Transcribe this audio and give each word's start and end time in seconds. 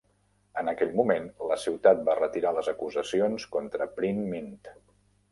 En 0.59 0.69
aquell 0.71 0.93
moment, 0.99 1.25
la 1.51 1.57
ciutat 1.63 2.01
va 2.07 2.15
retirar 2.19 2.53
les 2.55 2.69
acusacions 2.71 3.45
contra 3.57 3.89
Print 3.99 4.23
Mint. 4.33 4.49